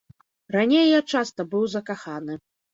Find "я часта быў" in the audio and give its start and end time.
0.93-1.71